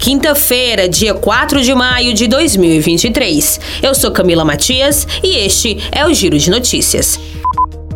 [0.00, 3.60] Quinta-feira, dia 4 de maio de 2023.
[3.82, 7.20] Eu sou Camila Matias e este é o Giro de Notícias.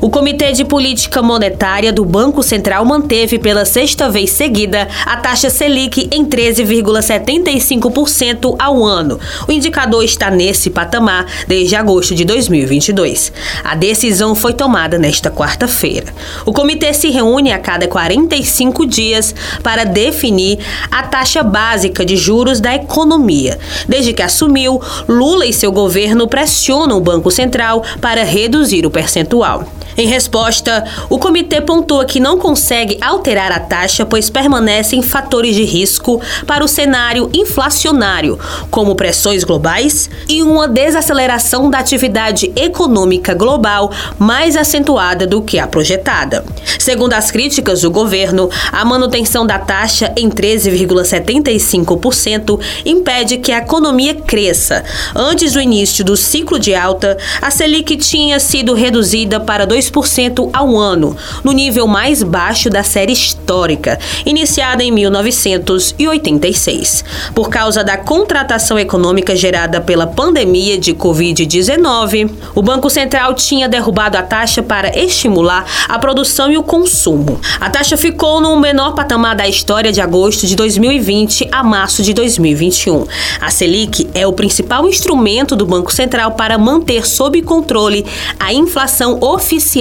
[0.00, 5.50] O Comitê de Política Monetária do Banco Central manteve pela sexta vez seguida a taxa
[5.50, 9.18] Selic em 13,75% ao ano.
[9.48, 13.32] O indicador está nesse patamar desde agosto de 2022.
[13.64, 16.14] A decisão foi tomada nesta quarta-feira.
[16.46, 20.60] O comitê se reúne a cada 45 dias para definir
[20.92, 23.58] a taxa básica de juros da economia.
[23.88, 29.66] Desde que assumiu, Lula e seu governo pressionam o Banco Central para reduzir o percentual.
[29.98, 35.64] Em resposta, o comitê pontua que não consegue alterar a taxa, pois permanecem fatores de
[35.64, 38.38] risco para o cenário inflacionário,
[38.70, 43.90] como pressões globais e uma desaceleração da atividade econômica global
[44.20, 46.44] mais acentuada do que a projetada.
[46.78, 54.14] Segundo as críticas do governo, a manutenção da taxa em 13,75% impede que a economia
[54.14, 54.84] cresça.
[55.12, 60.50] Antes do início do ciclo de alta, a Selic tinha sido reduzida para 2 2%
[60.52, 67.04] ao ano, no nível mais baixo da série histórica, iniciada em 1986.
[67.34, 74.16] Por causa da contratação econômica gerada pela pandemia de Covid-19, o Banco Central tinha derrubado
[74.16, 77.40] a taxa para estimular a produção e o consumo.
[77.60, 82.12] A taxa ficou no menor patamar da história de agosto de 2020 a março de
[82.12, 83.06] 2021.
[83.40, 88.04] A Selic é o principal instrumento do Banco Central para manter sob controle
[88.38, 89.77] a inflação oficial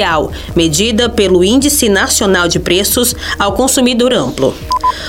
[0.56, 4.53] medida pelo Índice Nacional de Preços ao Consumidor Amplo.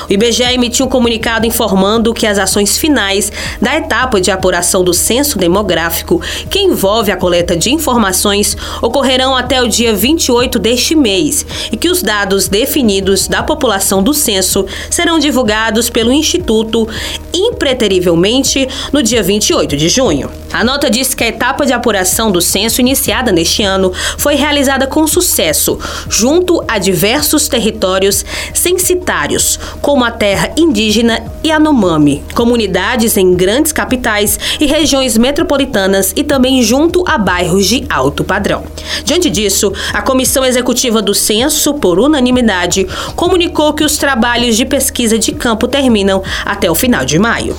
[0.09, 4.95] O IBGE emitiu um comunicado informando que as ações finais da etapa de apuração do
[4.95, 11.45] censo demográfico, que envolve a coleta de informações, ocorrerão até o dia 28 deste mês
[11.71, 16.89] e que os dados definidos da população do censo serão divulgados pelo Instituto
[17.33, 20.31] impreterivelmente no dia 28 de junho.
[20.53, 24.68] A nota diz que a etapa de apuração do censo iniciada neste ano foi realizada
[24.87, 33.73] com sucesso, junto a diversos territórios censitários, como a terra indígena Yanomami, comunidades em grandes
[33.73, 38.65] capitais e regiões metropolitanas e também junto a bairros de alto padrão.
[39.05, 45.19] Diante disso, a Comissão Executiva do Censo, por unanimidade, comunicou que os trabalhos de pesquisa
[45.19, 47.57] de campo terminam até o final de maio.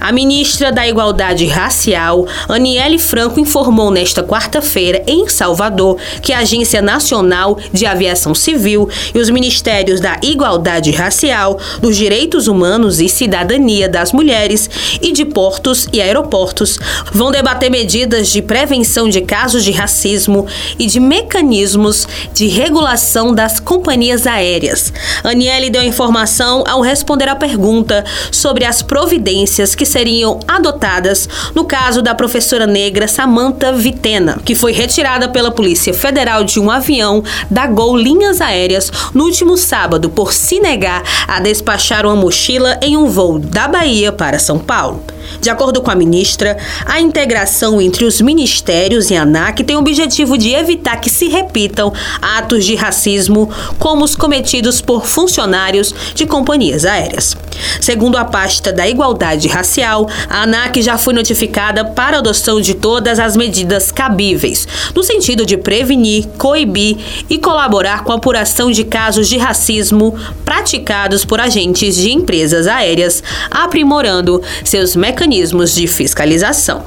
[0.00, 6.82] A ministra da Igualdade Racial, Aniele Franco, informou nesta quarta-feira, em Salvador, que a Agência
[6.82, 13.88] Nacional de Aviação Civil e os Ministérios da Igualdade Racial, dos Direitos Humanos e Cidadania
[13.88, 14.68] das Mulheres
[15.00, 16.78] e de Portos e Aeroportos
[17.12, 20.46] vão debater medidas de prevenção de casos de racismo
[20.78, 24.92] e de mecanismos de regulação das companhias aéreas.
[25.22, 32.00] Aniele deu informação ao responder à pergunta sobre as providências que seriam adotadas no caso
[32.00, 37.66] da professora negra Samantha Vitena, que foi retirada pela Polícia Federal de um avião da
[37.66, 43.04] Gol Linhas Aéreas no último sábado por se negar a despachar uma mochila em um
[43.04, 45.04] voo da Bahia para São Paulo.
[45.40, 49.80] De acordo com a ministra, a integração entre os ministérios e a ANAC tem o
[49.80, 56.26] objetivo de evitar que se repitam atos de racismo como os cometidos por funcionários de
[56.26, 57.36] companhias aéreas.
[57.80, 63.18] Segundo a pasta da Igualdade Racial, a ANAC já foi notificada para adoção de todas
[63.18, 66.96] as medidas cabíveis, no sentido de prevenir, coibir
[67.28, 73.22] e colaborar com a apuração de casos de racismo praticados por agentes de empresas aéreas,
[73.50, 76.82] aprimorando seus mecanismos mecanismos de fiscalização.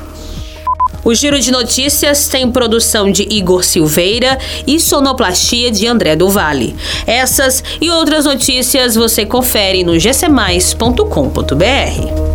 [1.03, 6.75] O Giro de Notícias tem produção de Igor Silveira e sonoplastia de André do Vale.
[7.05, 12.26] Essas e outras notícias você confere no gcmais.com.br.